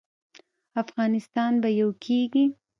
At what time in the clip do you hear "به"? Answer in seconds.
1.61-1.69